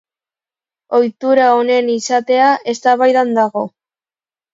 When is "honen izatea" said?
1.57-2.47